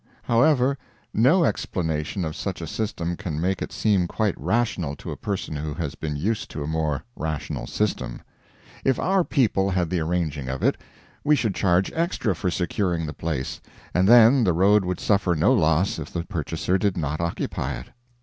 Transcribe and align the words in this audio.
However, 0.23 0.79
no 1.13 1.43
explanation 1.45 2.25
of 2.25 2.35
such 2.35 2.59
a 2.59 2.65
system 2.65 3.15
can 3.15 3.39
make 3.39 3.61
it 3.61 3.71
seem 3.71 4.07
quite 4.07 4.35
rational 4.35 4.95
to 4.95 5.11
a 5.11 5.15
person 5.15 5.55
who 5.57 5.75
has 5.75 5.93
been 5.93 6.15
used 6.15 6.49
to 6.49 6.63
a 6.63 6.67
more 6.67 7.03
rational 7.15 7.67
system. 7.67 8.23
If 8.83 8.97
our 8.99 9.23
people 9.23 9.69
had 9.69 9.91
the 9.91 9.99
arranging 9.99 10.49
of 10.49 10.63
it, 10.63 10.75
we 11.23 11.35
should 11.35 11.53
charge 11.53 11.91
extra 11.93 12.33
for 12.35 12.49
securing 12.49 13.05
the 13.05 13.13
place, 13.13 13.61
and 13.93 14.07
then 14.07 14.43
the 14.43 14.53
road 14.53 14.83
would 14.85 14.99
suffer 14.99 15.35
no 15.35 15.53
loss 15.53 15.99
if 15.99 16.11
the 16.11 16.23
purchaser 16.23 16.79
did 16.79 16.97
not 16.97 17.21
occupy 17.21 17.73
it. 17.75 17.89